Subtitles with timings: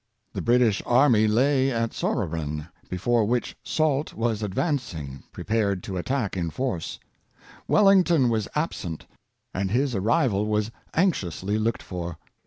[0.33, 6.49] The British army lay at Sauroren, before which Soult was advancing, prepared to attack in
[6.49, 6.99] force.
[7.67, 9.05] Wellington was absent,
[9.53, 12.17] and his arrival was anxiously looked for.